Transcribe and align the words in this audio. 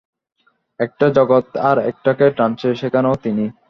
একটা 0.79 1.05
জগৎ 1.09 1.45
আর 1.69 1.77
একটাকে 1.91 2.25
টানছে, 2.37 2.69
সেখানেও 2.75 3.15
তিনি। 3.23 3.45